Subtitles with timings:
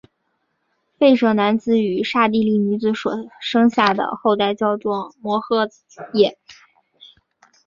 [0.97, 5.69] 吠舍男子与刹帝利女子所生下的后代叫做摩偈
[6.11, 6.31] 闼。